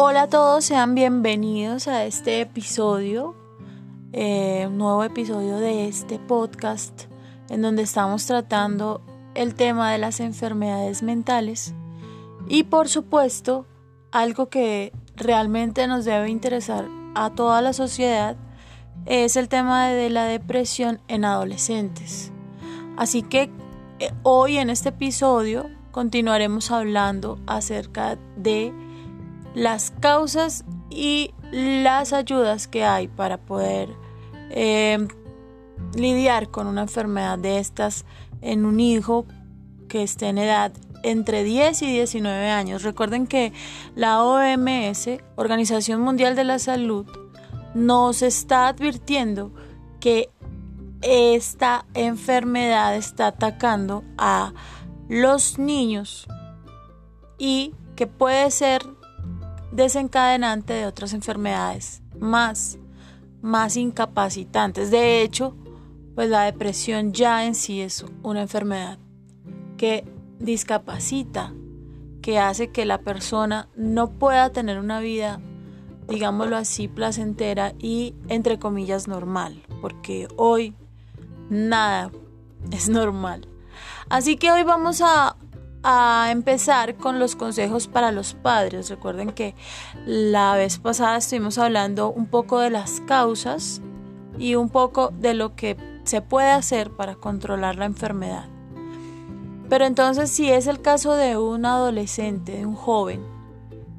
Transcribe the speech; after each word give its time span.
Hola 0.00 0.22
a 0.22 0.28
todos, 0.28 0.64
sean 0.64 0.94
bienvenidos 0.94 1.88
a 1.88 2.04
este 2.04 2.40
episodio, 2.40 3.34
eh, 4.12 4.68
nuevo 4.70 5.02
episodio 5.02 5.56
de 5.56 5.88
este 5.88 6.20
podcast 6.20 7.06
en 7.50 7.62
donde 7.62 7.82
estamos 7.82 8.24
tratando 8.24 9.02
el 9.34 9.56
tema 9.56 9.90
de 9.90 9.98
las 9.98 10.20
enfermedades 10.20 11.02
mentales 11.02 11.74
y 12.46 12.62
por 12.62 12.88
supuesto 12.88 13.66
algo 14.12 14.48
que 14.48 14.92
realmente 15.16 15.88
nos 15.88 16.04
debe 16.04 16.30
interesar 16.30 16.86
a 17.16 17.30
toda 17.30 17.60
la 17.60 17.72
sociedad 17.72 18.36
es 19.04 19.34
el 19.34 19.48
tema 19.48 19.88
de 19.88 20.10
la 20.10 20.26
depresión 20.26 21.00
en 21.08 21.24
adolescentes. 21.24 22.30
Así 22.96 23.22
que 23.22 23.50
eh, 23.98 24.12
hoy 24.22 24.58
en 24.58 24.70
este 24.70 24.90
episodio 24.90 25.68
continuaremos 25.90 26.70
hablando 26.70 27.40
acerca 27.48 28.16
de 28.36 28.72
las 29.58 29.90
causas 29.90 30.64
y 30.88 31.34
las 31.50 32.12
ayudas 32.12 32.68
que 32.68 32.84
hay 32.84 33.08
para 33.08 33.38
poder 33.38 33.88
em, 34.50 35.08
lidiar 35.94 36.48
con 36.48 36.68
una 36.68 36.82
enfermedad 36.82 37.38
de 37.38 37.58
estas 37.58 38.04
en 38.40 38.64
un 38.64 38.78
hijo 38.78 39.26
que 39.88 40.04
esté 40.04 40.28
en 40.28 40.38
edad 40.38 40.72
entre 41.02 41.42
10 41.42 41.82
y 41.82 41.92
19 41.92 42.50
años. 42.50 42.84
Recuerden 42.84 43.26
que 43.26 43.52
la 43.96 44.22
OMS, 44.22 45.08
Organización 45.34 46.02
Mundial 46.02 46.36
de 46.36 46.44
la 46.44 46.60
Salud, 46.60 47.06
nos 47.74 48.22
está 48.22 48.68
advirtiendo 48.68 49.52
que 49.98 50.30
esta 51.02 51.84
enfermedad 51.94 52.94
está 52.94 53.28
atacando 53.28 54.04
a 54.16 54.52
los 55.08 55.58
niños 55.58 56.28
y 57.38 57.74
que 57.96 58.06
puede 58.06 58.50
ser 58.50 58.97
desencadenante 59.72 60.72
de 60.72 60.86
otras 60.86 61.12
enfermedades 61.12 62.02
más, 62.18 62.78
más 63.42 63.76
incapacitantes. 63.76 64.90
De 64.90 65.22
hecho, 65.22 65.56
pues 66.14 66.30
la 66.30 66.42
depresión 66.42 67.12
ya 67.12 67.44
en 67.44 67.54
sí 67.54 67.80
es 67.80 68.04
una 68.22 68.42
enfermedad 68.42 68.98
que 69.76 70.04
discapacita, 70.38 71.52
que 72.22 72.38
hace 72.38 72.70
que 72.70 72.84
la 72.84 72.98
persona 72.98 73.68
no 73.76 74.10
pueda 74.10 74.50
tener 74.50 74.78
una 74.78 75.00
vida, 75.00 75.40
digámoslo 76.08 76.56
así, 76.56 76.88
placentera 76.88 77.74
y 77.78 78.14
entre 78.28 78.58
comillas 78.58 79.08
normal, 79.08 79.62
porque 79.80 80.28
hoy 80.36 80.74
nada 81.50 82.10
es 82.72 82.88
normal. 82.88 83.46
Así 84.08 84.36
que 84.36 84.50
hoy 84.50 84.64
vamos 84.64 85.00
a 85.02 85.36
a 85.82 86.28
empezar 86.30 86.96
con 86.96 87.18
los 87.18 87.36
consejos 87.36 87.86
para 87.86 88.12
los 88.12 88.34
padres. 88.34 88.90
Recuerden 88.90 89.32
que 89.32 89.54
la 90.06 90.54
vez 90.56 90.78
pasada 90.78 91.18
estuvimos 91.18 91.58
hablando 91.58 92.10
un 92.10 92.26
poco 92.26 92.60
de 92.60 92.70
las 92.70 93.00
causas 93.00 93.80
y 94.38 94.54
un 94.54 94.68
poco 94.68 95.12
de 95.18 95.34
lo 95.34 95.54
que 95.54 95.76
se 96.04 96.22
puede 96.22 96.50
hacer 96.50 96.90
para 96.90 97.16
controlar 97.16 97.76
la 97.76 97.84
enfermedad. 97.84 98.46
Pero 99.68 99.84
entonces 99.84 100.30
si 100.30 100.50
es 100.50 100.66
el 100.66 100.80
caso 100.80 101.14
de 101.14 101.36
un 101.36 101.66
adolescente, 101.66 102.52
de 102.52 102.66
un 102.66 102.74
joven, 102.74 103.22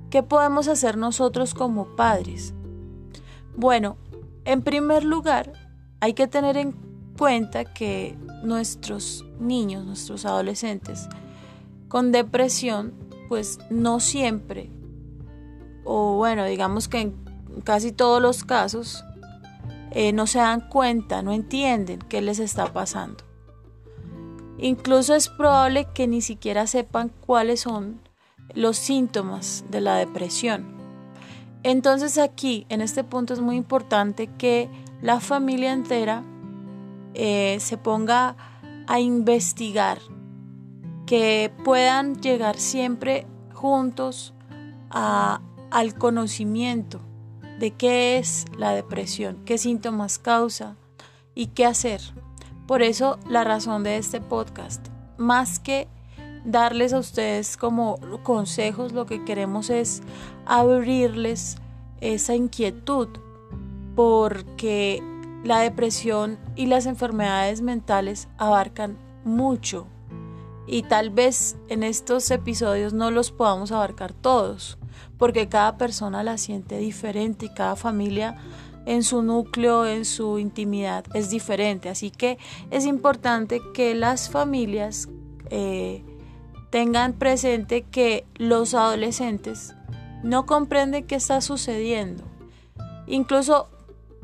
¿qué 0.09 0.23
podemos 0.23 0.67
hacer 0.67 0.97
nosotros 0.97 1.53
como 1.53 1.95
padres? 1.95 2.53
Bueno, 3.55 3.97
en 4.45 4.63
primer 4.63 5.03
lugar, 5.03 5.53
hay 5.99 6.13
que 6.13 6.27
tener 6.27 6.57
en 6.57 6.73
cuenta 7.17 7.65
que 7.65 8.17
nuestros 8.43 9.25
niños, 9.39 9.85
nuestros 9.85 10.25
adolescentes, 10.25 11.07
con 11.89 12.13
depresión, 12.13 12.93
pues 13.27 13.59
no 13.69 13.99
siempre, 13.99 14.71
o 15.83 16.15
bueno, 16.15 16.45
digamos 16.45 16.87
que 16.87 17.01
en 17.01 17.15
casi 17.63 17.91
todos 17.91 18.21
los 18.21 18.45
casos, 18.45 19.03
eh, 19.91 20.13
no 20.13 20.27
se 20.27 20.39
dan 20.39 20.61
cuenta, 20.61 21.21
no 21.21 21.33
entienden 21.33 21.99
qué 21.99 22.21
les 22.21 22.39
está 22.39 22.71
pasando. 22.71 23.23
Incluso 24.59 25.15
es 25.15 25.29
probable 25.29 25.87
que 25.93 26.07
ni 26.07 26.21
siquiera 26.21 26.67
sepan 26.67 27.11
cuáles 27.25 27.61
son 27.61 27.99
los 28.53 28.77
síntomas 28.77 29.65
de 29.69 29.81
la 29.81 29.95
depresión. 29.95 30.77
Entonces 31.63 32.17
aquí, 32.17 32.65
en 32.69 32.81
este 32.81 33.03
punto, 33.03 33.33
es 33.33 33.41
muy 33.41 33.55
importante 33.55 34.27
que 34.37 34.69
la 35.01 35.19
familia 35.19 35.73
entera 35.73 36.23
eh, 37.13 37.57
se 37.59 37.77
ponga 37.77 38.35
a 38.87 38.99
investigar 38.99 39.99
que 41.09 41.51
puedan 41.65 42.21
llegar 42.21 42.59
siempre 42.59 43.25
juntos 43.55 44.35
al 44.91 45.95
conocimiento 45.97 47.01
de 47.57 47.71
qué 47.71 48.19
es 48.19 48.45
la 48.55 48.73
depresión, 48.73 49.41
qué 49.43 49.57
síntomas 49.57 50.19
causa 50.19 50.75
y 51.33 51.47
qué 51.47 51.65
hacer. 51.65 51.99
Por 52.67 52.83
eso 52.83 53.17
la 53.27 53.43
razón 53.43 53.81
de 53.81 53.97
este 53.97 54.21
podcast, 54.21 54.85
más 55.17 55.57
que 55.57 55.87
darles 56.45 56.93
a 56.93 56.99
ustedes 56.99 57.57
como 57.57 57.97
consejos, 58.21 58.93
lo 58.93 59.07
que 59.07 59.25
queremos 59.25 59.71
es 59.71 60.03
abrirles 60.45 61.57
esa 62.01 62.35
inquietud, 62.35 63.07
porque 63.95 65.01
la 65.43 65.57
depresión 65.61 66.37
y 66.55 66.67
las 66.67 66.85
enfermedades 66.85 67.63
mentales 67.63 68.27
abarcan 68.37 68.95
mucho 69.25 69.87
y 70.69 70.83
tal 70.83 71.09
vez 71.09 71.57
en 71.67 71.81
estos 71.81 72.29
episodios 72.29 72.93
no 72.93 73.09
los 73.09 73.31
podamos 73.31 73.71
abarcar 73.71 74.13
todos, 74.13 74.77
porque 75.17 75.49
cada 75.49 75.77
persona 75.77 76.23
la 76.23 76.37
siente 76.37 76.77
diferente 76.77 77.47
y 77.47 77.53
cada 77.53 77.75
familia 77.75 78.37
en 78.85 79.03
su 79.03 79.23
núcleo, 79.23 79.87
en 79.87 80.05
su 80.05 80.37
intimidad 80.37 81.05
es 81.15 81.31
diferente. 81.31 81.89
Así 81.89 82.11
que 82.11 82.37
es 82.69 82.85
importante 82.85 83.61
que 83.73 83.95
las 83.95 84.29
familias 84.29 85.09
eh, 85.49 86.03
tengan 86.69 87.13
presente 87.13 87.81
que 87.81 88.25
los 88.35 88.75
adolescentes 88.75 89.75
no 90.23 90.45
comprenden 90.45 91.07
qué 91.07 91.15
está 91.15 91.41
sucediendo. 91.41 92.23
Incluso 93.07 93.69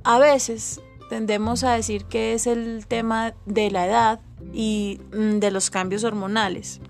a 0.03 0.19
veces 0.19 0.79
tendemos 1.09 1.63
a 1.63 1.73
decir 1.73 2.06
que 2.06 2.33
es 2.33 2.45
el 2.45 2.85
tema 2.85 3.33
de 3.45 3.72
la 3.72 3.88
edad 3.88 4.19
y 4.53 5.00
mm, 5.13 5.40
de 5.40 5.51
los 5.51 5.69
cambios 5.69 6.03
hormonales. 6.03 6.81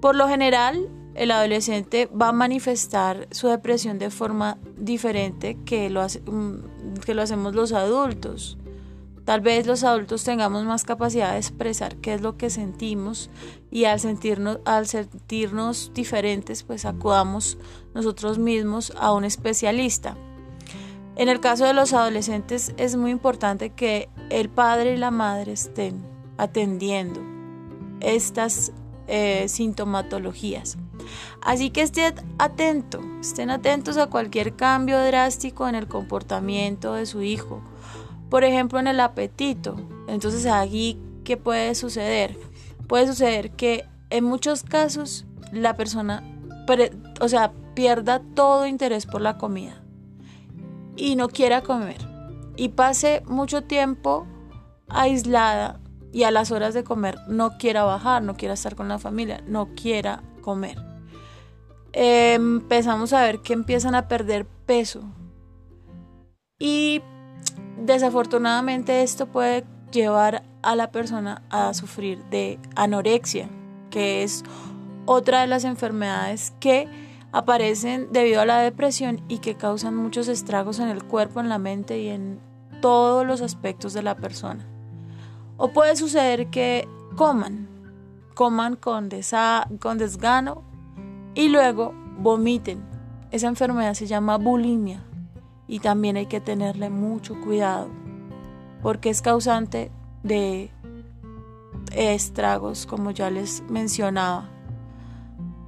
Por 0.00 0.16
lo 0.16 0.28
general, 0.28 0.88
el 1.14 1.30
adolescente 1.30 2.06
va 2.06 2.28
a 2.28 2.32
manifestar 2.32 3.28
su 3.30 3.48
depresión 3.48 3.98
de 3.98 4.10
forma 4.10 4.58
diferente 4.76 5.58
que 5.64 5.90
lo, 5.90 6.04
mm, 6.04 6.94
que 7.04 7.14
lo 7.14 7.22
hacemos 7.22 7.54
los 7.54 7.72
adultos. 7.72 8.58
Tal 9.24 9.40
vez 9.40 9.66
los 9.66 9.84
adultos 9.84 10.24
tengamos 10.24 10.64
más 10.64 10.84
capacidad 10.84 11.32
de 11.32 11.38
expresar 11.38 11.96
qué 11.96 12.14
es 12.14 12.22
lo 12.22 12.36
que 12.36 12.50
sentimos 12.50 13.30
y 13.70 13.84
al 13.84 14.00
sentirnos, 14.00 14.58
al 14.64 14.88
sentirnos 14.88 15.92
diferentes, 15.94 16.64
pues 16.64 16.84
acudamos 16.84 17.56
nosotros 17.94 18.38
mismos 18.38 18.92
a 18.96 19.12
un 19.12 19.24
especialista. 19.24 20.16
En 21.14 21.28
el 21.28 21.40
caso 21.40 21.64
de 21.66 21.74
los 21.74 21.92
adolescentes 21.92 22.74
es 22.78 22.96
muy 22.96 23.12
importante 23.12 23.70
que 23.70 24.08
el 24.30 24.48
padre 24.48 24.94
y 24.94 24.96
la 24.96 25.10
madre 25.12 25.52
estén 25.52 26.11
atendiendo 26.42 27.20
estas 28.00 28.72
eh, 29.06 29.46
sintomatologías. 29.48 30.76
Así 31.40 31.70
que 31.70 31.82
estén 31.82 32.14
atentos, 32.38 33.04
estén 33.20 33.50
atentos 33.50 33.96
a 33.96 34.08
cualquier 34.08 34.54
cambio 34.56 34.98
drástico 35.00 35.68
en 35.68 35.76
el 35.76 35.86
comportamiento 35.86 36.94
de 36.94 37.06
su 37.06 37.22
hijo. 37.22 37.62
Por 38.28 38.42
ejemplo, 38.44 38.80
en 38.80 38.88
el 38.88 38.98
apetito. 38.98 39.76
Entonces, 40.08 40.46
aquí, 40.46 40.98
¿qué 41.24 41.36
puede 41.36 41.74
suceder? 41.74 42.36
Puede 42.88 43.06
suceder 43.06 43.52
que 43.52 43.84
en 44.10 44.24
muchos 44.24 44.64
casos 44.64 45.26
la 45.52 45.76
persona, 45.76 46.24
o 47.20 47.28
sea, 47.28 47.52
pierda 47.74 48.20
todo 48.34 48.66
interés 48.66 49.06
por 49.06 49.20
la 49.20 49.38
comida 49.38 49.82
y 50.96 51.16
no 51.16 51.28
quiera 51.28 51.62
comer 51.62 51.98
y 52.56 52.70
pase 52.70 53.22
mucho 53.26 53.62
tiempo 53.62 54.26
aislada 54.88 55.80
y 56.12 56.24
a 56.24 56.30
las 56.30 56.50
horas 56.50 56.74
de 56.74 56.84
comer 56.84 57.18
no 57.26 57.56
quiera 57.58 57.84
bajar, 57.84 58.22
no 58.22 58.36
quiera 58.36 58.54
estar 58.54 58.76
con 58.76 58.88
la 58.88 58.98
familia, 58.98 59.42
no 59.46 59.70
quiera 59.74 60.22
comer. 60.42 60.76
empezamos 61.92 63.12
a 63.12 63.22
ver 63.22 63.40
que 63.40 63.52
empiezan 63.52 63.94
a 63.94 64.08
perder 64.08 64.46
peso 64.66 65.02
y 66.58 67.02
desafortunadamente 67.84 69.02
esto 69.02 69.26
puede 69.26 69.64
llevar 69.90 70.42
a 70.62 70.76
la 70.76 70.90
persona 70.90 71.42
a 71.50 71.74
sufrir 71.74 72.22
de 72.30 72.58
anorexia, 72.76 73.48
que 73.90 74.22
es 74.22 74.44
otra 75.06 75.40
de 75.40 75.48
las 75.48 75.64
enfermedades 75.64 76.52
que 76.60 76.88
aparecen 77.32 78.08
debido 78.12 78.40
a 78.40 78.46
la 78.46 78.58
depresión 78.58 79.22
y 79.28 79.38
que 79.38 79.56
causan 79.56 79.96
muchos 79.96 80.28
estragos 80.28 80.78
en 80.78 80.88
el 80.88 81.02
cuerpo, 81.02 81.40
en 81.40 81.48
la 81.48 81.58
mente 81.58 81.98
y 81.98 82.08
en 82.08 82.40
todos 82.80 83.26
los 83.26 83.40
aspectos 83.40 83.92
de 83.92 84.02
la 84.02 84.16
persona. 84.16 84.71
O 85.64 85.68
puede 85.68 85.94
suceder 85.94 86.50
que 86.50 86.88
coman, 87.14 87.68
coman 88.34 88.74
con, 88.74 89.08
con 89.78 89.96
desgano 89.96 90.64
y 91.36 91.50
luego 91.50 91.94
vomiten 92.18 92.82
esa 93.30 93.46
enfermedad 93.46 93.94
se 93.94 94.08
llama 94.08 94.38
bulimia 94.38 95.04
y 95.68 95.78
también 95.78 96.16
hay 96.16 96.26
que 96.26 96.40
tenerle 96.40 96.90
mucho 96.90 97.40
cuidado 97.40 97.90
porque 98.82 99.08
es 99.10 99.22
causante 99.22 99.92
de 100.24 100.72
estragos, 101.92 102.84
como 102.84 103.12
ya 103.12 103.30
les 103.30 103.62
mencionaba. 103.70 104.50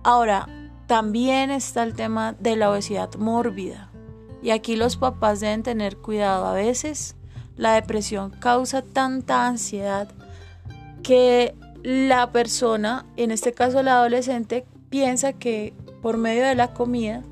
Ahora, 0.02 0.48
también 0.88 1.52
está 1.52 1.84
el 1.84 1.94
tema 1.94 2.32
de 2.40 2.56
la 2.56 2.68
obesidad 2.68 3.14
mórbida. 3.14 3.92
Y 4.42 4.50
aquí 4.50 4.74
los 4.74 4.96
papás 4.96 5.38
deben 5.38 5.62
tener 5.62 5.98
cuidado. 5.98 6.46
A 6.46 6.52
veces 6.52 7.14
la 7.56 7.74
depresión 7.74 8.30
causa 8.30 8.82
tanta 8.82 9.46
ansiedad 9.46 10.08
que 11.02 11.54
la 11.82 12.32
persona, 12.32 13.04
en 13.16 13.30
este 13.30 13.52
caso 13.52 13.80
el 13.80 13.88
adolescente, 13.88 14.66
piensa 14.88 15.34
que 15.34 15.74
por 16.02 16.16
medio 16.16 16.44
de 16.44 16.54
la 16.54 16.72
comida 16.72 17.22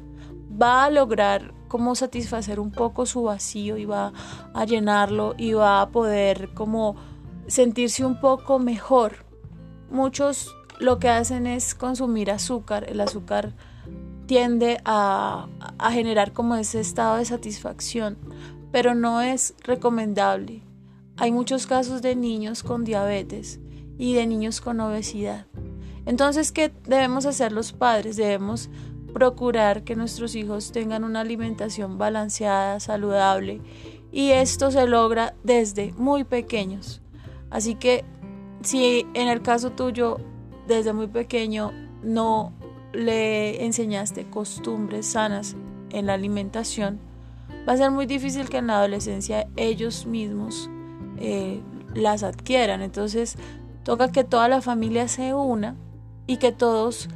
va 0.60 0.84
a 0.84 0.90
lograr 0.90 1.54
como 1.68 1.94
satisfacer 1.94 2.60
un 2.60 2.70
poco 2.70 3.06
su 3.06 3.22
vacío 3.22 3.78
y 3.78 3.86
va 3.86 4.12
a 4.52 4.64
llenarlo 4.66 5.34
y 5.38 5.54
va 5.54 5.80
a 5.80 5.88
poder 5.88 6.52
como 6.52 6.96
sentirse 7.46 8.04
un 8.04 8.20
poco 8.20 8.58
mejor. 8.58 9.24
Muchos 9.90 10.54
lo 10.78 10.98
que 10.98 11.08
hacen 11.08 11.46
es 11.46 11.74
consumir 11.74 12.30
azúcar. 12.30 12.84
El 12.88 13.00
azúcar 13.00 13.54
tiende 14.26 14.80
a, 14.84 15.48
a 15.78 15.92
generar 15.92 16.32
como 16.32 16.56
ese 16.56 16.80
estado 16.80 17.16
de 17.16 17.24
satisfacción, 17.24 18.18
pero 18.72 18.94
no 18.94 19.20
es 19.20 19.54
recomendable. 19.62 20.62
Hay 21.16 21.30
muchos 21.30 21.66
casos 21.66 22.02
de 22.02 22.16
niños 22.16 22.62
con 22.62 22.84
diabetes 22.84 23.60
y 23.98 24.14
de 24.14 24.26
niños 24.26 24.60
con 24.60 24.80
obesidad. 24.80 25.46
Entonces, 26.06 26.50
¿qué 26.50 26.72
debemos 26.84 27.26
hacer 27.26 27.52
los 27.52 27.72
padres? 27.72 28.16
Debemos 28.16 28.70
procurar 29.12 29.84
que 29.84 29.94
nuestros 29.94 30.34
hijos 30.34 30.72
tengan 30.72 31.04
una 31.04 31.20
alimentación 31.20 31.98
balanceada, 31.98 32.80
saludable, 32.80 33.60
y 34.10 34.30
esto 34.30 34.70
se 34.70 34.86
logra 34.86 35.34
desde 35.44 35.92
muy 35.92 36.24
pequeños. 36.24 37.02
Así 37.50 37.74
que 37.74 38.04
si 38.62 39.06
en 39.14 39.28
el 39.28 39.42
caso 39.42 39.70
tuyo 39.72 40.18
desde 40.66 40.92
muy 40.92 41.06
pequeño 41.06 41.72
no 42.02 42.52
le 42.92 43.64
enseñaste 43.64 44.28
costumbres 44.28 45.06
sanas 45.06 45.56
en 45.90 46.06
la 46.06 46.14
alimentación, 46.14 47.00
va 47.68 47.72
a 47.74 47.76
ser 47.76 47.90
muy 47.90 48.06
difícil 48.06 48.48
que 48.48 48.58
en 48.58 48.68
la 48.68 48.78
adolescencia 48.78 49.46
ellos 49.56 50.06
mismos 50.06 50.70
eh, 51.18 51.62
las 51.94 52.22
adquieran. 52.22 52.82
Entonces 52.82 53.36
toca 53.84 54.10
que 54.10 54.24
toda 54.24 54.48
la 54.48 54.60
familia 54.60 55.08
se 55.08 55.34
una 55.34 55.76
y 56.26 56.38
que 56.38 56.52
todos 56.52 57.08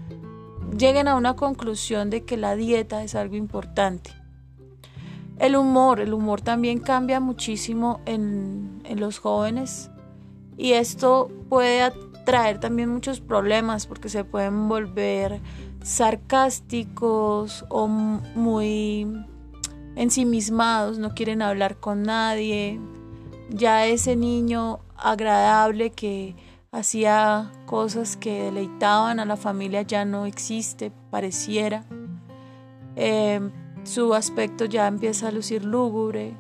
lleguen 0.77 1.09
a 1.09 1.17
una 1.17 1.35
conclusión 1.35 2.11
de 2.11 2.25
que 2.25 2.37
la 2.37 2.57
dieta 2.57 3.03
es 3.03 3.15
algo 3.15 3.37
importante. 3.37 4.11
El 5.39 5.57
humor, 5.57 6.01
el 6.01 6.15
humor 6.15 6.41
también 6.41 6.81
cambia 6.81 7.21
muchísimo 7.21 8.01
en, 8.07 8.81
en 8.85 9.01
los 9.01 9.19
jóvenes 9.19 9.91
y 10.57 10.73
esto 10.73 11.31
puede 11.51 11.93
traer 12.25 12.59
también 12.59 12.89
muchos 12.89 13.21
problemas 13.21 13.87
porque 13.87 14.09
se 14.09 14.25
pueden 14.25 14.69
volver 14.69 15.41
sarcásticos 15.83 17.65
o 17.69 17.87
muy 17.87 19.07
ensimismados, 19.97 20.99
no 20.99 21.15
quieren 21.15 21.43
hablar 21.43 21.81
con 21.81 22.05
nadie. 22.05 22.81
Ya 23.51 23.87
ese 23.87 24.15
niño 24.15 24.79
agradable 24.97 25.91
que 25.91 26.37
hacía 26.71 27.51
cosas 27.67 28.17
que 28.17 28.45
deleitaban 28.45 29.19
a 29.19 29.25
la 29.25 29.37
familia 29.37 29.83
ya 29.83 30.05
no 30.05 30.27
existe, 30.27 30.93
pareciera. 31.11 31.85
Em, 32.95 33.51
su 33.85 34.15
aspecto 34.15 34.65
ya 34.65 34.87
empieza 34.87 35.29
a 35.29 35.33
lucir 35.33 35.65
lúgubre 35.65 36.35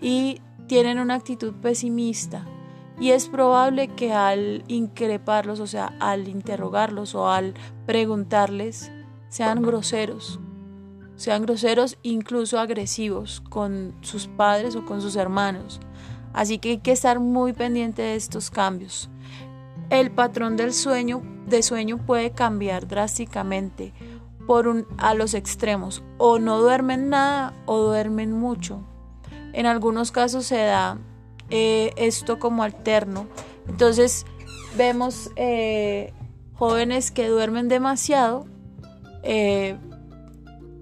y 0.00 0.40
tienen 0.66 0.98
una 0.98 1.14
actitud 1.14 1.54
pesimista 1.54 2.46
y 3.00 3.12
es 3.12 3.28
probable 3.28 3.88
que 3.88 4.12
al 4.12 4.62
increparlos, 4.68 5.58
o 5.58 5.66
sea, 5.66 5.96
al 6.00 6.28
interrogarlos 6.28 7.14
o 7.14 7.28
al 7.28 7.54
preguntarles, 7.86 8.92
sean 9.30 9.62
groseros, 9.62 10.38
sean 11.20 11.42
groseros, 11.42 11.98
incluso 12.02 12.58
agresivos 12.58 13.42
con 13.50 13.94
sus 14.00 14.26
padres 14.26 14.74
o 14.74 14.86
con 14.86 15.02
sus 15.02 15.16
hermanos. 15.16 15.78
Así 16.32 16.56
que 16.56 16.70
hay 16.70 16.78
que 16.78 16.92
estar 16.92 17.20
muy 17.20 17.52
pendiente 17.52 18.00
de 18.00 18.14
estos 18.14 18.50
cambios. 18.50 19.10
El 19.90 20.10
patrón 20.10 20.56
del 20.56 20.72
sueño, 20.72 21.20
de 21.46 21.62
sueño 21.62 21.98
puede 21.98 22.30
cambiar 22.30 22.88
drásticamente 22.88 23.92
por 24.46 24.66
un, 24.66 24.86
a 24.96 25.12
los 25.12 25.34
extremos. 25.34 26.02
O 26.16 26.38
no 26.38 26.58
duermen 26.58 27.10
nada 27.10 27.52
o 27.66 27.76
duermen 27.76 28.32
mucho. 28.32 28.80
En 29.52 29.66
algunos 29.66 30.12
casos 30.12 30.46
se 30.46 30.56
da 30.56 30.96
eh, 31.50 31.92
esto 31.96 32.38
como 32.38 32.62
alterno. 32.62 33.26
Entonces 33.68 34.24
vemos 34.74 35.30
eh, 35.36 36.14
jóvenes 36.54 37.10
que 37.10 37.28
duermen 37.28 37.68
demasiado 37.68 38.46
eh, 39.22 39.76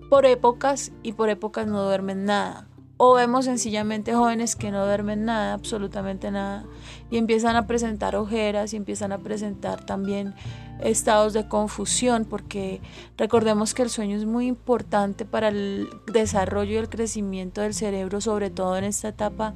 por 0.09 0.27
épocas 0.27 0.93
y 1.03 1.13
por 1.13 1.29
épocas 1.29 1.67
no 1.67 1.83
duermen 1.83 2.25
nada. 2.25 2.67
O 2.97 3.15
vemos 3.15 3.45
sencillamente 3.45 4.13
jóvenes 4.13 4.57
que 4.57 4.73
no 4.73 4.85
duermen 4.85 5.25
nada, 5.25 5.53
absolutamente 5.53 6.33
nada, 6.33 6.65
y 7.11 7.17
empiezan 7.17 7.55
a 7.55 7.69
presentar 7.69 8.17
ojeras 8.17 8.73
y 8.73 8.77
empiezan 8.77 9.13
a 9.13 9.19
presentar 9.19 9.87
también 9.87 10.35
estados 10.81 11.33
de 11.33 11.47
confusión, 11.47 12.25
porque 12.25 12.81
recordemos 13.17 13.73
que 13.73 13.83
el 13.83 13.91
sueño 13.91 14.17
es 14.17 14.25
muy 14.25 14.47
importante 14.47 15.25
para 15.25 15.49
el 15.49 15.89
desarrollo 16.13 16.73
y 16.73 16.77
el 16.77 16.89
crecimiento 16.89 17.61
del 17.61 17.75
cerebro, 17.75 18.21
sobre 18.21 18.51
todo 18.51 18.77
en 18.77 18.85
esta 18.85 19.09
etapa 19.09 19.55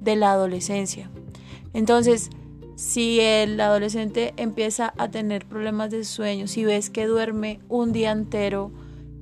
de 0.00 0.16
la 0.16 0.32
adolescencia. 0.32 1.10
Entonces, 1.74 2.30
si 2.76 3.20
el 3.20 3.60
adolescente 3.60 4.32
empieza 4.36 4.94
a 4.96 5.08
tener 5.08 5.44
problemas 5.44 5.90
de 5.90 6.04
sueño, 6.04 6.46
si 6.46 6.64
ves 6.64 6.88
que 6.88 7.06
duerme 7.06 7.60
un 7.68 7.92
día 7.92 8.12
entero, 8.12 8.70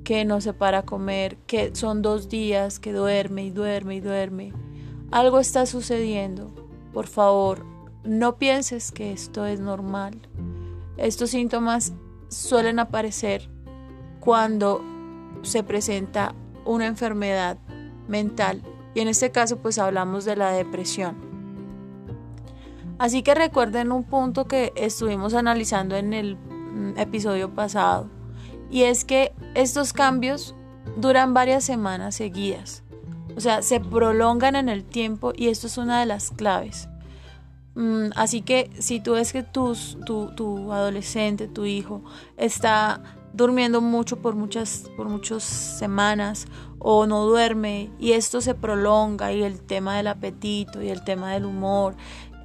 que 0.07 0.25
no 0.25 0.41
se 0.41 0.53
para 0.53 0.83
comer, 0.83 1.37
que 1.49 1.75
son 1.75 2.01
dos 2.01 2.29
días 2.29 2.79
que 2.79 2.93
duerme 2.93 3.43
y 3.43 3.51
duerme 3.51 3.97
y 3.97 4.01
duerme, 4.01 4.53
algo 5.11 5.41
está 5.41 5.67
sucediendo. 5.67 6.55
Por 6.93 7.09
favor, 7.09 7.67
no 8.05 8.39
pienses 8.39 8.93
que 8.93 9.11
esto 9.11 9.47
es 9.47 9.59
normal. 9.59 10.21
Estos 10.97 11.31
síntomas 11.31 11.93
suelen 12.29 12.79
aparecer 12.79 13.51
cuando 14.21 14.81
se 15.43 15.65
presenta 15.65 16.37
una 16.65 16.87
enfermedad 16.87 17.59
mental 18.07 18.63
y 18.95 19.01
en 19.01 19.09
este 19.09 19.33
caso 19.33 19.57
pues 19.57 19.77
hablamos 19.77 20.25
de 20.25 20.37
la 20.37 20.53
depresión. 20.53 21.17
Así 22.99 23.25
que 23.25 23.35
recuerden 23.35 23.91
un 23.91 24.05
punto 24.05 24.47
que 24.47 24.73
estuvimos 24.77 25.35
analizando 25.35 25.97
en 25.97 26.13
el 26.13 26.37
mm, 26.37 26.97
episodio 26.97 27.53
pasado 27.53 28.16
y 28.71 28.83
es 28.83 29.05
que 29.05 29.33
estos 29.55 29.93
cambios 29.93 30.55
duran 30.97 31.35
varias 31.35 31.65
semanas 31.65 32.15
seguidas. 32.15 32.83
O 33.37 33.41
sea, 33.41 33.63
se 33.63 33.81
prolongan 33.81 34.57
en 34.57 34.69
el 34.69 34.85
tiempo 34.85 35.33
y 35.37 35.49
esto 35.49 35.67
es 35.67 35.77
una 35.77 36.01
de 36.01 36.07
las 36.07 36.31
claves. 36.31 36.89
Mm, 37.75 38.07
así 38.17 38.41
que 38.41 38.71
si 38.79 39.01
tú 39.01 39.13
ves 39.13 39.33
que 39.33 39.43
tu, 39.43 39.75
tu 40.35 40.73
adolescente, 40.73 41.47
tu 41.47 41.67
hijo, 41.67 42.03
está 42.39 43.03
durmiendo 43.35 43.83
mucho 43.83 44.23
por 44.23 44.35
muchas, 44.35 44.91
por 44.97 45.11
muchas 45.11 45.43
semanas 45.45 46.47
o 46.79 47.07
no 47.07 47.27
duerme 47.27 47.91
y 47.99 48.13
esto 48.13 48.41
se 48.41 48.55
prolonga 48.55 49.31
y 49.33 49.43
el 49.43 49.61
tema 49.61 49.99
del 49.99 50.07
apetito 50.07 50.83
y 50.83 50.89
el 50.89 51.05
tema 51.05 51.33
del 51.33 51.45
humor 51.45 51.97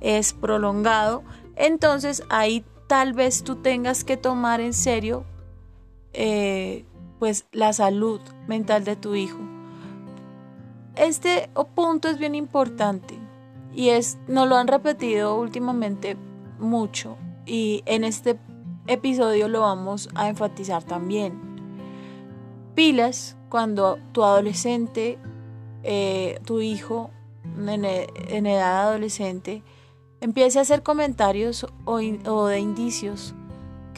es 0.01 0.33
prolongado, 0.33 1.23
entonces 1.55 2.23
ahí 2.29 2.65
tal 2.87 3.13
vez 3.13 3.43
tú 3.43 3.55
tengas 3.55 4.03
que 4.03 4.17
tomar 4.17 4.59
en 4.59 4.73
serio 4.73 5.23
eh, 6.13 6.85
pues 7.19 7.45
la 7.51 7.73
salud 7.73 8.19
mental 8.47 8.83
de 8.83 8.95
tu 8.95 9.15
hijo. 9.15 9.39
Este 10.95 11.49
punto 11.75 12.09
es 12.09 12.17
bien 12.17 12.35
importante 12.35 13.17
y 13.73 13.89
es, 13.89 14.17
nos 14.27 14.47
lo 14.49 14.57
han 14.57 14.67
repetido 14.67 15.39
últimamente 15.39 16.17
mucho 16.59 17.17
y 17.45 17.83
en 17.85 18.03
este 18.03 18.39
episodio 18.87 19.47
lo 19.47 19.61
vamos 19.61 20.09
a 20.15 20.29
enfatizar 20.29 20.83
también. 20.83 21.39
Pilas 22.75 23.37
cuando 23.49 23.99
tu 24.11 24.23
adolescente, 24.23 25.17
eh, 25.83 26.39
tu 26.45 26.61
hijo 26.61 27.11
en, 27.55 28.45
edad 28.45 28.87
adolescente, 28.87 29.63
empiece 30.19 30.59
a 30.59 30.63
hacer 30.63 30.83
comentarios 30.83 31.65
o 31.85 32.47
de 32.47 32.59
indicios 32.59 33.35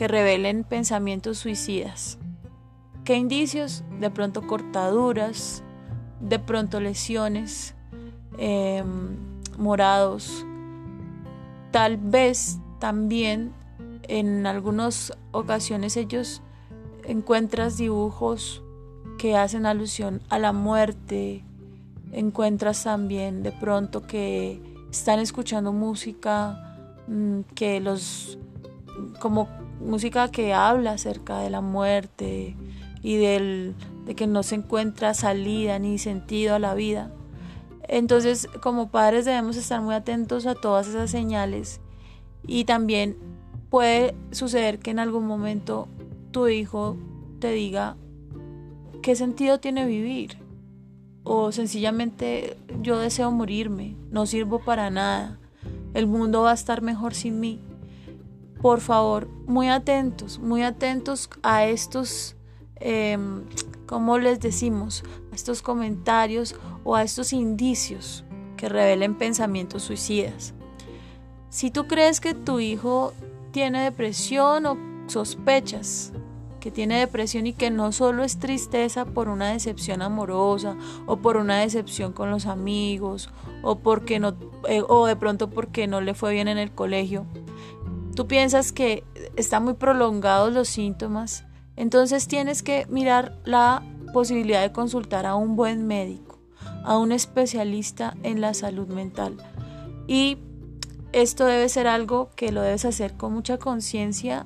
que 0.03 0.10
revelen 0.10 0.65
pensamientos 0.65 1.38
suicidas. 1.38 2.17
¿Qué 3.05 3.15
indicios? 3.15 3.86
De 4.01 4.10
pronto 4.10 4.45
cortaduras, 4.45 5.63
de 6.19 6.39
pronto 6.39 6.81
lesiones, 6.81 7.74
em, 8.38 9.15
morados. 9.57 10.45
Tal 11.72 11.95
vez 11.95 12.60
también 12.81 13.53
en 14.10 14.45
algunas 14.45 15.13
ocasiones 15.31 15.95
ellos 15.95 16.41
encuentras 17.05 17.77
dibujos 17.77 18.62
que 19.17 19.38
hacen 19.38 19.65
alusión 19.65 20.22
a 20.27 20.38
la 20.38 20.51
muerte. 20.51 21.45
Encuentras 22.12 22.83
también 22.83 23.41
de 23.41 23.53
pronto 23.53 24.01
que 24.05 24.62
están 24.91 25.19
escuchando 25.19 25.72
música 25.72 26.77
mm, 27.07 27.39
que 27.55 27.79
los 27.79 28.38
como 29.22 29.48
música 29.83 30.29
que 30.29 30.53
habla 30.53 30.91
acerca 30.93 31.39
de 31.39 31.49
la 31.49 31.61
muerte 31.61 32.55
y 33.01 33.17
del, 33.17 33.75
de 34.05 34.15
que 34.15 34.27
no 34.27 34.43
se 34.43 34.55
encuentra 34.55 35.13
salida 35.13 35.79
ni 35.79 35.97
sentido 35.97 36.55
a 36.55 36.59
la 36.59 36.73
vida. 36.73 37.11
Entonces, 37.87 38.47
como 38.61 38.89
padres 38.89 39.25
debemos 39.25 39.57
estar 39.57 39.81
muy 39.81 39.93
atentos 39.93 40.45
a 40.45 40.55
todas 40.55 40.87
esas 40.87 41.11
señales 41.11 41.81
y 42.47 42.63
también 42.63 43.17
puede 43.69 44.15
suceder 44.31 44.79
que 44.79 44.91
en 44.91 44.99
algún 44.99 45.27
momento 45.27 45.87
tu 46.31 46.47
hijo 46.47 46.97
te 47.39 47.51
diga 47.51 47.97
qué 49.01 49.15
sentido 49.15 49.59
tiene 49.59 49.85
vivir 49.85 50.37
o 51.23 51.51
sencillamente 51.51 52.57
yo 52.81 52.99
deseo 52.99 53.31
morirme, 53.31 53.95
no 54.11 54.25
sirvo 54.25 54.59
para 54.59 54.89
nada, 54.89 55.39
el 55.93 56.07
mundo 56.07 56.43
va 56.43 56.51
a 56.51 56.55
estar 56.55 56.81
mejor 56.81 57.13
sin 57.13 57.39
mí. 57.39 57.61
Por 58.63 58.79
favor, 58.79 59.27
muy 59.46 59.67
atentos, 59.67 60.39
muy 60.39 60.63
atentos 60.63 61.29
a 61.43 61.65
estos, 61.65 62.38
eh, 62.77 63.17
como 63.86 64.17
les 64.20 64.39
decimos, 64.39 65.03
a 65.34 65.36
estos 65.36 65.62
comentarios 65.62 66.55
o 66.86 66.96
a 66.96 67.03
estos 67.03 67.34
indicios 67.34 68.24
que 68.55 68.70
revelen 68.70 69.15
pensamientos 69.15 69.84
suicidas. 69.84 70.53
Si 71.50 71.72
tú 71.72 71.88
crees 71.88 72.22
que 72.22 72.34
tu 72.34 72.62
hijo 72.62 73.12
tiene 73.51 73.84
depresión 73.84 74.65
o 74.65 74.77
sospechas 75.08 76.13
que 76.62 76.72
tiene 76.72 77.00
depresión 77.00 77.46
y 77.46 77.51
que 77.51 77.70
no 77.70 77.91
solo 77.91 78.24
es 78.24 78.39
tristeza 78.39 79.03
por 79.03 79.27
una 79.27 79.51
decepción 79.51 80.01
amorosa 80.01 80.77
o 81.05 81.17
por 81.17 81.36
una 81.36 81.60
decepción 81.60 82.13
con 82.13 82.32
los 82.32 82.46
amigos 82.46 83.29
o 83.62 83.79
porque 83.79 84.20
no 84.20 84.36
eh, 84.70 84.82
o 84.88 85.05
de 85.05 85.17
pronto 85.17 85.50
porque 85.50 85.86
no 85.86 86.00
le 86.00 86.13
fue 86.13 86.32
bien 86.32 86.48
en 86.48 86.58
el 86.58 86.72
colegio. 86.72 87.25
Tú 88.15 88.27
piensas 88.27 88.72
que 88.72 89.03
están 89.36 89.63
muy 89.63 89.74
prolongados 89.74 90.53
los 90.53 90.67
síntomas, 90.70 91.46
entonces 91.75 92.27
tienes 92.27 92.62
que 92.63 92.86
mirar 92.88 93.38
la 93.46 93.84
posibilidad 94.13 94.62
de 94.62 94.72
consultar 94.72 95.25
a 95.25 95.36
un 95.36 95.55
buen 95.55 95.88
médico, 95.88 96.39
a 96.84 96.98
un 96.98 97.12
especialista 97.12 98.15
en 98.24 98.41
la 98.41 98.53
salud 98.53 98.88
mental. 98.88 99.38
Y 100.08 100.38
esto 101.12 101.46
debe 101.46 101.70
ser 101.70 101.88
algo 101.88 102.29
que 102.36 102.51
lo 102.51 102.62
debes 102.62 102.86
hacer 102.86 103.17
con 103.17 103.34
mucha 103.34 103.58
conciencia 103.58 104.46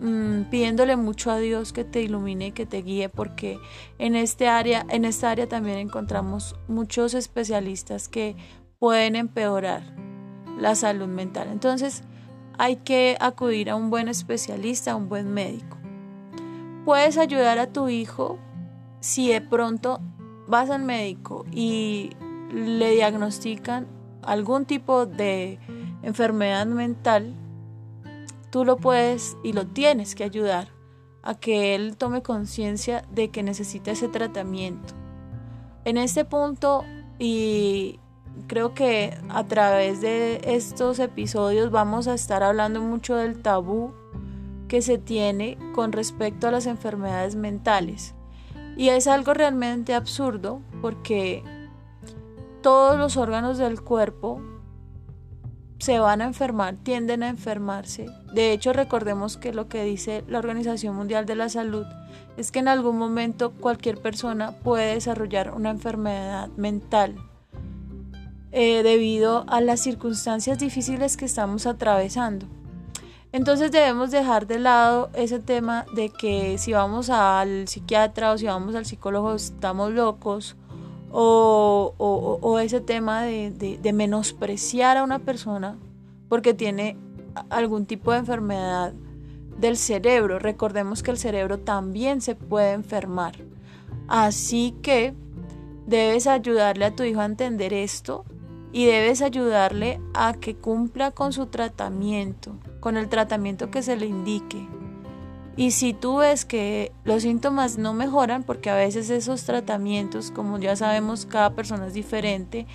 Mm, 0.00 0.42
pidiéndole 0.50 0.96
mucho 0.96 1.30
a 1.30 1.38
Dios 1.38 1.72
que 1.72 1.84
te 1.84 2.02
ilumine, 2.02 2.52
que 2.52 2.66
te 2.66 2.82
guíe, 2.82 3.08
porque 3.08 3.58
en 3.98 4.14
este 4.14 4.48
área, 4.48 4.84
en 4.90 5.04
esta 5.04 5.30
área 5.30 5.48
también 5.48 5.78
encontramos 5.78 6.54
muchos 6.68 7.14
especialistas 7.14 8.08
que 8.08 8.36
pueden 8.78 9.16
empeorar 9.16 9.82
la 10.58 10.74
salud 10.74 11.08
mental. 11.08 11.48
Entonces, 11.50 12.02
hay 12.58 12.76
que 12.76 13.16
acudir 13.20 13.70
a 13.70 13.76
un 13.76 13.90
buen 13.90 14.08
especialista, 14.08 14.92
a 14.92 14.96
un 14.96 15.08
buen 15.08 15.32
médico. 15.32 15.76
Puedes 16.84 17.18
ayudar 17.18 17.58
a 17.58 17.66
tu 17.66 17.88
hijo 17.88 18.38
si 19.00 19.28
de 19.28 19.40
pronto 19.40 20.00
vas 20.46 20.70
al 20.70 20.82
médico 20.82 21.44
y 21.52 22.10
le 22.52 22.92
diagnostican 22.92 23.86
algún 24.22 24.64
tipo 24.64 25.06
de 25.06 25.58
enfermedad 26.02 26.66
mental 26.66 27.34
tú 28.56 28.64
lo 28.64 28.78
puedes 28.78 29.36
y 29.44 29.52
lo 29.52 29.66
tienes 29.66 30.14
que 30.14 30.24
ayudar 30.24 30.68
a 31.22 31.34
que 31.34 31.74
él 31.74 31.98
tome 31.98 32.22
conciencia 32.22 33.04
de 33.10 33.28
que 33.28 33.42
necesita 33.42 33.90
ese 33.90 34.08
tratamiento. 34.08 34.94
En 35.84 35.98
este 35.98 36.24
punto, 36.24 36.82
y 37.18 38.00
creo 38.46 38.74
que 38.74 39.16
a 39.28 39.44
través 39.44 40.00
de 40.00 40.40
estos 40.44 40.98
episodios 40.98 41.70
vamos 41.70 42.08
a 42.08 42.14
estar 42.14 42.42
hablando 42.42 42.80
mucho 42.80 43.16
del 43.16 43.42
tabú 43.42 43.92
que 44.68 44.82
se 44.82 44.98
tiene 44.98 45.58
con 45.74 45.92
respecto 45.92 46.48
a 46.48 46.50
las 46.50 46.66
enfermedades 46.66 47.36
mentales. 47.36 48.14
Y 48.76 48.90
es 48.90 49.06
algo 49.06 49.32
realmente 49.32 49.94
absurdo 49.94 50.60
porque 50.82 51.42
todos 52.62 52.98
los 52.98 53.16
órganos 53.16 53.58
del 53.58 53.80
cuerpo 53.80 54.40
se 55.78 55.98
van 55.98 56.20
a 56.20 56.26
enfermar, 56.26 56.76
tienden 56.76 57.22
a 57.22 57.28
enfermarse. 57.28 58.06
De 58.32 58.52
hecho, 58.52 58.72
recordemos 58.72 59.36
que 59.36 59.52
lo 59.52 59.68
que 59.68 59.84
dice 59.84 60.24
la 60.26 60.38
Organización 60.38 60.96
Mundial 60.96 61.26
de 61.26 61.36
la 61.36 61.48
Salud 61.48 61.86
es 62.36 62.50
que 62.50 62.58
en 62.58 62.68
algún 62.68 62.98
momento 62.98 63.52
cualquier 63.52 64.00
persona 64.00 64.52
puede 64.62 64.94
desarrollar 64.94 65.54
una 65.54 65.70
enfermedad 65.70 66.48
mental 66.56 67.16
eh, 68.52 68.82
debido 68.82 69.44
a 69.48 69.60
las 69.60 69.80
circunstancias 69.80 70.58
difíciles 70.58 71.16
que 71.16 71.24
estamos 71.24 71.66
atravesando. 71.66 72.46
Entonces 73.32 73.70
debemos 73.70 74.10
dejar 74.10 74.46
de 74.46 74.58
lado 74.58 75.10
ese 75.14 75.40
tema 75.40 75.84
de 75.94 76.08
que 76.08 76.56
si 76.58 76.72
vamos 76.72 77.10
al 77.10 77.68
psiquiatra 77.68 78.32
o 78.32 78.38
si 78.38 78.46
vamos 78.46 78.74
al 78.74 78.86
psicólogo 78.86 79.34
estamos 79.34 79.92
locos 79.92 80.56
o, 81.10 82.58
ese 82.62 82.80
tema 82.80 83.22
de, 83.22 83.92
menospreciar 83.92 84.96
a 84.96 85.04
una 85.04 85.18
persona 85.18 85.76
porque 86.28 86.54
tiene 86.54 86.96
algún 87.50 87.86
tipo 87.86 88.12
de 88.12 88.18
enfermedad 88.18 88.92
del 89.58 89.76
cerebro. 89.76 90.38
Recordemos 90.38 91.02
que 91.02 91.10
el 91.10 91.18
cerebro 91.18 91.58
también 91.58 92.20
se 92.20 92.34
puede 92.34 92.72
enfermar. 92.72 93.34
Así 94.08 94.74
que 94.82 95.14
debes 95.86 96.26
ayudarle 96.26 96.86
a 96.86 96.96
tu 96.96 97.02
hijo 97.02 97.20
a 97.20 97.26
entender 97.26 97.72
esto 97.72 98.24
y 98.76 98.84
debes 98.84 99.22
ayudarle 99.22 99.98
a 100.12 100.34
que 100.34 100.54
cumpla 100.54 101.10
con 101.10 101.32
su 101.32 101.46
tratamiento, 101.46 102.58
con 102.80 102.98
el 102.98 103.08
tratamiento 103.08 103.70
que 103.70 103.82
se 103.82 103.96
le 103.96 104.04
indique. 104.04 104.68
Y 105.56 105.70
si 105.70 105.94
tú 105.94 106.18
ves 106.18 106.44
que 106.44 106.92
los 107.02 107.22
síntomas 107.22 107.78
no 107.78 107.94
mejoran, 107.94 108.42
porque 108.42 108.68
a 108.68 108.74
veces 108.74 109.08
esos 109.08 109.44
tratamientos, 109.44 110.30
como 110.30 110.58
ya 110.58 110.76
sabemos, 110.76 111.24
cada 111.24 111.54
persona 111.54 111.86
es 111.86 111.94
diferente, 111.94 112.66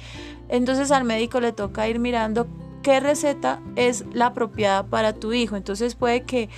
entonces 0.50 0.90
al 0.90 1.04
médico 1.04 1.40
le 1.40 1.52
toca 1.52 1.88
ir 1.88 2.00
mirando 2.00 2.48
qué 2.82 3.00
receta 3.00 3.60
es 3.76 4.04
la 4.12 4.26
apropiada 4.26 4.82
para 4.82 5.14
tu 5.14 5.34
hijo. 5.34 5.56
Entonces 5.56 5.94
puede 5.94 6.24
que 6.24 6.50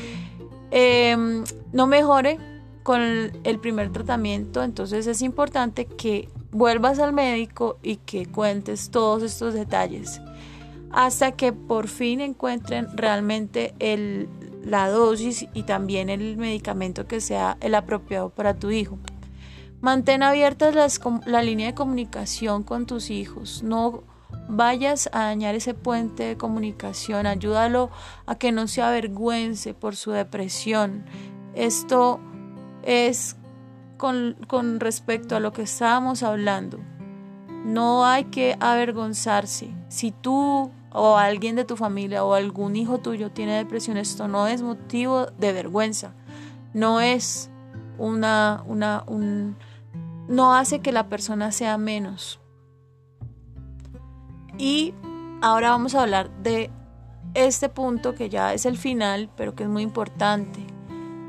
em, 0.71 1.43
no 1.73 1.85
mejore 1.85 2.37
con 2.83 3.01
el 3.01 3.59
primer 3.59 3.91
tratamiento, 3.91 4.63
entonces 4.63 5.05
es 5.05 5.21
importante 5.21 5.83
que 5.85 6.29
vuelvas 6.53 6.99
al 6.99 7.11
médico 7.13 7.77
y 7.83 7.97
que 7.97 8.25
cuentes 8.25 8.89
todos 8.89 9.23
estos 9.23 9.53
detalles 9.53 10.21
hasta 10.93 11.31
que 11.31 11.51
por 11.51 11.87
fin 11.87 12.21
encuentren 12.21 12.87
realmente 12.95 13.73
el, 13.79 14.29
la 14.63 14.89
dosis 14.89 15.47
y 15.53 15.63
también 15.63 16.09
el 16.09 16.37
medicamento 16.37 17.07
que 17.07 17.19
sea 17.19 17.57
el 17.61 17.75
apropiado 17.75 18.29
para 18.29 18.53
tu 18.53 18.69
hijo. 18.69 18.99
Mantén 19.81 20.23
abiertas 20.23 20.75
las, 20.75 21.01
la 21.25 21.41
línea 21.41 21.67
de 21.67 21.73
comunicación 21.73 22.63
con 22.63 22.85
tus 22.85 23.09
hijos. 23.09 23.63
No 23.63 24.03
vayas 24.47 25.09
a 25.11 25.23
dañar 25.25 25.55
ese 25.55 25.73
puente 25.73 26.23
de 26.23 26.37
comunicación. 26.37 27.25
Ayúdalo 27.25 27.89
a 28.27 28.35
que 28.35 28.51
no 28.51 28.67
se 28.67 28.81
avergüence 28.81 29.73
por 29.73 29.95
su 29.95 30.11
depresión. 30.11 31.03
Esto 31.55 32.21
es 32.83 33.35
con, 33.97 34.79
respecto 34.79 35.35
a 35.35 35.39
lo 35.39 35.51
que 35.53 35.63
estábamos 35.63 36.23
hablando. 36.23 36.79
No 37.65 38.05
hay 38.05 38.25
que 38.25 38.57
avergonzarse. 38.59 39.73
Si 39.87 40.11
tú 40.11 40.71
o 40.91 41.17
alguien 41.17 41.55
de 41.55 41.65
tu 41.65 41.75
familia 41.75 42.23
o 42.23 42.33
algún 42.33 42.75
hijo 42.75 42.99
tuyo 42.99 43.31
tiene 43.31 43.57
depresión, 43.57 43.97
esto 43.97 44.27
no 44.27 44.47
es 44.47 44.61
motivo 44.61 45.27
de 45.37 45.53
vergüenza, 45.53 46.13
no 46.73 47.01
es 47.01 47.49
una, 47.97 48.63
una, 48.67 49.03
un, 49.07 49.55
no 50.27 50.55
hace 50.55 50.79
que 50.81 50.91
la 50.91 51.07
persona 51.07 51.51
sea 51.51 51.77
menos. 51.77 52.39
Y 54.57 54.93
ahora 55.41 55.71
vamos 55.71 55.95
a 55.95 56.03
hablar 56.03 56.29
de 56.43 56.69
este 57.33 57.69
punto 57.69 58.13
que 58.13 58.29
ya 58.29 58.53
es 58.53 58.65
el 58.65 58.77
final, 58.77 59.29
pero 59.35 59.55
que 59.55 59.63
es 59.63 59.69
muy 59.69 59.83
importante. 59.83 60.72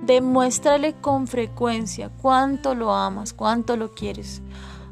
Demuéstrale 0.02 0.94
con 0.94 1.26
frecuencia 1.26 2.10
cuánto 2.20 2.74
lo 2.74 2.94
amas, 2.94 3.32
cuánto 3.32 3.76
lo 3.76 3.94
quieres. 3.94 4.42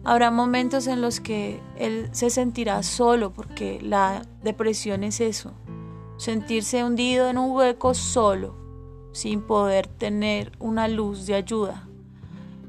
Habrá 0.04 0.30
momentos 0.30 0.86
en 0.86 1.00
los 1.00 1.20
que 1.20 1.60
él 1.76 2.08
se 2.12 2.30
sentirá 2.30 2.82
solo 2.82 3.32
porque 3.32 3.80
la 3.82 4.22
depresión 4.42 5.04
es 5.04 5.20
eso, 5.20 5.52
sentirse 6.16 6.82
hundido 6.82 7.28
en 7.28 7.38
un 7.38 7.52
hueco 7.52 7.94
solo, 7.94 8.56
sin 9.12 9.42
poder 9.42 9.86
tener 9.86 10.52
una 10.58 10.88
luz 10.88 11.26
de 11.26 11.34
ayuda. 11.34 11.88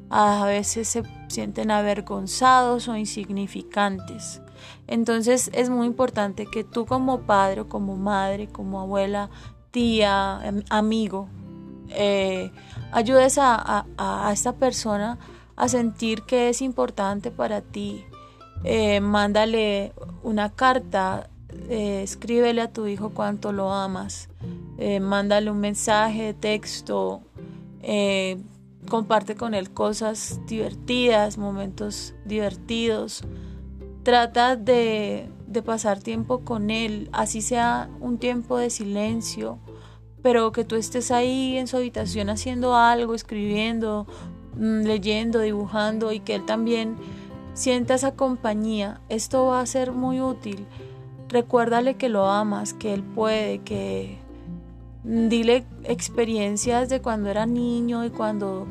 A 0.09 0.45
veces 0.45 0.87
se 0.87 1.03
sienten 1.27 1.71
avergonzados 1.71 2.87
o 2.87 2.95
insignificantes. 2.95 4.41
Entonces 4.85 5.49
es 5.53 5.71
muy 5.71 5.87
importante 5.87 6.45
que 6.45 6.63
tú 6.63 6.85
como 6.85 7.21
padre, 7.21 7.65
como 7.65 7.95
madre, 7.95 8.47
como 8.47 8.79
abuela, 8.79 9.31
tía, 9.71 10.39
amigo, 10.69 11.29
eh, 11.89 12.51
ayudes 12.91 13.37
a, 13.37 13.85
a 13.97 14.31
esta 14.31 14.53
persona 14.53 15.19
a 15.55 15.67
sentir 15.67 16.23
que 16.23 16.49
es 16.49 16.61
importante 16.61 17.31
para 17.31 17.61
ti, 17.61 18.05
eh, 18.63 19.01
mándale 19.01 19.93
una 20.23 20.49
carta, 20.49 21.29
eh, 21.69 22.01
escríbele 22.03 22.61
a 22.61 22.71
tu 22.71 22.87
hijo 22.87 23.09
cuánto 23.09 23.51
lo 23.51 23.73
amas, 23.73 24.29
eh, 24.77 24.99
mándale 24.99 25.51
un 25.51 25.59
mensaje 25.59 26.23
de 26.23 26.33
texto, 26.33 27.21
comparte 28.89 29.35
con 29.35 29.53
él 29.53 29.71
cosas 29.71 30.39
divertidas, 30.47 31.37
momentos 31.37 32.13
divertidos. 32.25 33.23
Trata 34.03 34.55
de, 34.55 35.29
de 35.47 35.61
pasar 35.61 35.99
tiempo 35.99 36.39
con 36.39 36.69
él, 36.69 37.09
así 37.11 37.41
sea 37.41 37.89
un 37.99 38.17
tiempo 38.17 38.57
de 38.57 38.69
silencio, 38.69 39.59
pero 40.23 40.53
que 40.53 40.63
tú 40.63 40.75
estés 40.75 41.11
ahí 41.11 41.57
en 41.57 41.67
su 41.67 41.77
habitación 41.77 42.29
haciendo 42.29 42.75
algo, 42.75 43.13
escribiendo, 43.13 44.07
mm, 44.55 44.83
leyendo, 44.83 45.39
dibujando 45.41 46.13
y 46.13 46.21
que 46.21 46.33
él 46.33 46.45
también 46.45 46.95
sienta 47.53 47.93
esa 47.95 48.15
compañía. 48.15 49.01
Esto 49.09 49.47
va 49.47 49.59
a 49.59 49.65
ser 49.65 49.91
muy 49.91 50.21
útil. 50.21 50.65
Recuérdale 51.27 51.95
que 51.95 52.07
lo 52.07 52.29
amas, 52.29 52.73
que 52.73 52.93
él 52.93 53.03
puede, 53.03 53.59
que 53.59 54.17
mm, 55.03 55.27
dile 55.27 55.65
experiencias 55.83 56.87
de 56.87 57.01
cuando 57.01 57.29
era 57.29 57.45
niño 57.45 58.05
y 58.05 58.09
cuando 58.09 58.65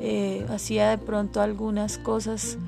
eh, 0.00 0.46
hacía 0.50 0.90
de 0.90 0.98
pronto 0.98 1.40
algunas 1.40 1.96
cosas 1.96 2.58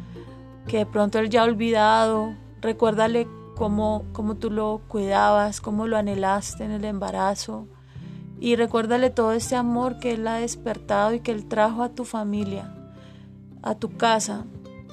que 0.66 0.78
de 0.78 0.87
pronto 0.87 1.18
él 1.18 1.28
ya 1.28 1.42
ha 1.42 1.44
olvidado. 1.44 2.35
Recuérdale 2.62 3.28
cómo, 3.54 4.04
cómo 4.14 4.37
tú 4.37 4.50
lo 4.50 4.80
cuidabas, 4.88 5.61
cómo 5.61 5.87
lo 5.87 5.99
anhelaste 5.99 6.64
en 6.64 6.70
el 6.70 6.87
embarazo. 6.87 7.66
Y 8.40 8.56
recuérdale 8.56 9.11
todo 9.11 9.32
ese 9.32 9.54
amor 9.54 9.99
que 9.99 10.12
Él 10.12 10.26
ha 10.26 10.37
despertado 10.37 11.12
y 11.12 11.20
que 11.20 11.30
Él 11.30 11.47
trajo 11.47 11.82
a 11.82 11.90
tu 11.90 12.04
familia, 12.04 12.75
a 13.62 13.75
tu 13.75 13.97
casa. 13.97 14.47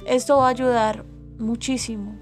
Esto 0.05 0.37
va 0.37 0.47
a 0.47 0.49
ayudar 0.49 1.05
muchísimo. 1.39 2.15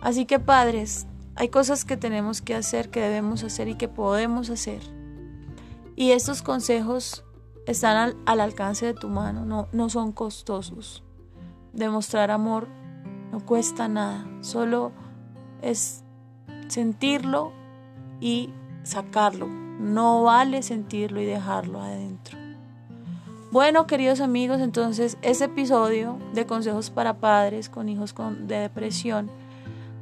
Así 0.00 0.24
que 0.24 0.38
padres, 0.38 1.06
hay 1.34 1.50
cosas 1.50 1.84
que 1.84 1.98
tenemos 1.98 2.40
que 2.40 2.54
hacer, 2.54 2.88
que 2.88 3.00
debemos 3.00 3.44
hacer 3.44 3.68
y 3.68 3.74
que 3.74 3.88
podemos 3.88 4.48
hacer. 4.48 4.80
Y 5.94 6.12
estos 6.12 6.42
consejos 6.42 7.24
están 7.66 7.96
al, 7.96 8.16
al 8.24 8.40
alcance 8.40 8.86
de 8.86 8.94
tu 8.94 9.08
mano, 9.08 9.44
no, 9.44 9.68
no 9.72 9.90
son 9.90 10.12
costosos. 10.12 11.02
Demostrar 11.74 12.30
amor 12.30 12.68
no 13.30 13.44
cuesta 13.44 13.88
nada, 13.88 14.26
solo 14.40 14.92
es 15.60 16.04
sentirlo 16.68 17.52
y 18.20 18.50
sacarlo. 18.82 19.65
No 19.78 20.22
vale 20.22 20.62
sentirlo 20.62 21.20
y 21.20 21.26
dejarlo 21.26 21.80
adentro. 21.80 22.38
Bueno, 23.52 23.86
queridos 23.86 24.20
amigos, 24.20 24.60
entonces 24.60 25.18
este 25.22 25.44
episodio 25.44 26.18
de 26.34 26.46
consejos 26.46 26.90
para 26.90 27.18
padres 27.18 27.68
con 27.68 27.88
hijos 27.88 28.12
con, 28.12 28.48
de 28.48 28.56
depresión 28.56 29.30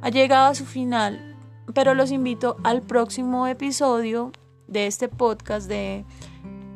ha 0.01 0.09
llegado 0.09 0.47
a 0.47 0.55
su 0.55 0.65
final, 0.65 1.35
pero 1.73 1.93
los 1.93 2.11
invito 2.11 2.57
al 2.63 2.81
próximo 2.81 3.47
episodio 3.47 4.31
de 4.67 4.87
este 4.87 5.07
podcast 5.07 5.67
de 5.67 6.05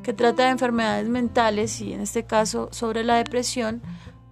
que 0.03 0.13
trata 0.13 0.43
de 0.43 0.49
enfermedades 0.49 1.09
mentales 1.09 1.81
y 1.81 1.93
en 1.93 2.01
este 2.01 2.23
caso 2.23 2.69
sobre 2.71 3.03
la 3.03 3.15
depresión 3.15 3.81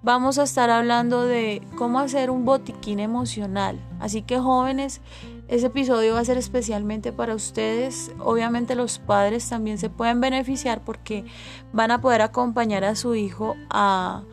vamos 0.03 0.37
a 0.39 0.43
estar 0.43 0.69
hablando 0.69 1.23
de 1.23 1.61
cómo 1.75 1.99
hacer 1.99 2.29
un 2.29 2.45
botiquín 2.45 2.99
emocional. 2.99 3.79
Así 3.99 4.21
que 4.21 4.39
jóvenes, 4.39 5.01
ese 5.47 5.67
episodio 5.67 6.15
va 6.15 6.19
a 6.19 6.25
ser 6.25 6.37
especialmente 6.37 7.13
para 7.13 7.33
ustedes. 7.33 8.11
Obviamente 8.19 8.75
los 8.75 8.99
padres 8.99 9.47
también 9.47 9.77
se 9.77 9.89
pueden 9.89 10.19
beneficiar 10.19 10.83
porque 10.83 11.23
van 11.71 11.91
a 11.91 12.01
poder 12.01 12.21
acompañar 12.21 12.83
a 12.83 12.95
su 12.95 13.15
hijo 13.15 13.55
a, 13.69 14.23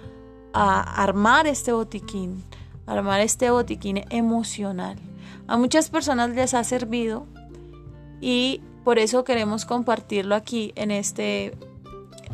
armar 0.53 1.49
este 1.49 1.73
botiquín, 1.73 2.45
armar 2.87 3.21
este 3.21 3.51
botiquín 3.51 4.05
emocional. 4.11 4.97
A 5.49 5.57
muchas 5.57 5.91
personas 5.91 6.31
les 6.31 6.55
ha 6.55 6.63
servido 6.63 7.27
y 8.21 8.61
por 8.85 8.99
eso 8.99 9.25
queremos 9.25 9.65
compartirlo 9.65 10.37
aquí 10.37 10.73
en 10.77 10.93
este 10.93 11.57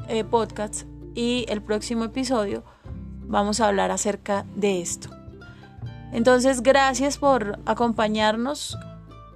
eh, 0.08 0.24
podcast 0.24 0.82
y 1.14 1.46
el 1.48 1.62
próximo 1.62 2.04
episodio 2.04 2.62
vamos 3.26 3.60
a 3.60 3.68
hablar 3.68 3.90
acerca 3.90 4.44
de 4.54 4.82
esto. 4.82 5.19
Entonces, 6.12 6.62
gracias 6.62 7.18
por 7.18 7.58
acompañarnos. 7.66 8.78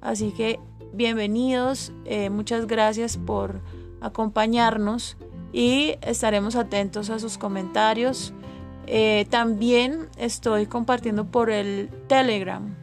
Así 0.02 0.32
que 0.32 0.60
bienvenidos, 0.94 1.92
eh, 2.06 2.30
muchas 2.30 2.68
gracias 2.68 3.18
por 3.18 3.62
acompañarnos 4.02 5.18
y 5.54 5.96
estaremos 6.02 6.56
atentos 6.56 7.10
a 7.10 7.20
sus 7.20 7.38
comentarios. 7.38 8.34
Eh, 8.86 9.26
también 9.30 10.08
estoy 10.18 10.66
compartiendo 10.66 11.26
por 11.26 11.50
el 11.50 11.90
Telegram 12.08 12.76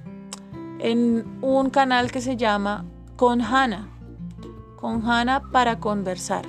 en 0.81 1.25
un 1.41 1.71
canal 1.71 2.11
que 2.11 2.21
se 2.21 2.37
llama 2.37 2.85
Con 3.17 3.41
Hannah, 3.41 3.89
con 4.77 5.09
Hannah 5.09 5.43
para 5.51 5.79
conversar. 5.79 6.45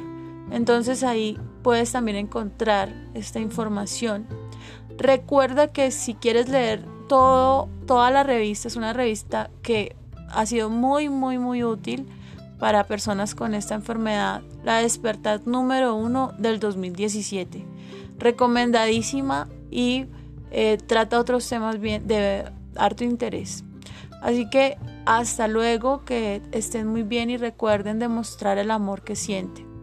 Entonces 0.52 1.04
ahí 1.04 1.40
puedes 1.64 1.92
también 1.92 2.18
encontrar 2.18 2.94
esta 3.14 3.40
información. 3.40 4.28
Recuerda 4.98 5.68
que 5.68 5.92
si 5.92 6.16
quieres 6.16 6.50
leer 6.50 6.86
todo, 7.08 7.70
toda 7.86 8.12
la 8.12 8.24
revista, 8.24 8.68
es 8.68 8.76
una 8.76 8.94
revista 8.94 9.50
que 9.62 9.96
ha 10.30 10.46
sido 10.46 10.70
muy, 10.70 11.10
muy, 11.10 11.38
muy 11.38 11.64
útil 11.64 12.08
para 12.60 12.86
personas 12.86 13.36
con 13.36 13.54
esta 13.54 13.76
enfermedad, 13.76 14.42
la 14.66 14.80
despertar 14.80 15.46
número 15.46 15.96
uno 15.96 16.34
del 16.40 16.60
2017. 16.60 17.64
Recomendadísima 18.18 19.48
y 19.70 20.08
eh, 20.52 20.78
trata 20.86 21.20
otros 21.20 21.48
temas 21.48 21.80
bien, 21.80 22.08
de 22.08 22.46
harto 22.76 23.04
interés. 23.04 23.64
Así 24.22 24.50
que 24.50 24.78
hasta 25.06 25.48
luego, 25.48 26.04
que 26.04 26.42
estén 26.52 26.88
muy 26.88 27.04
bien 27.04 27.30
y 27.30 27.38
recuerden 27.38 28.00
demostrar 28.00 28.58
el 28.58 28.72
amor 28.72 29.04
que 29.04 29.16
sienten. 29.16 29.75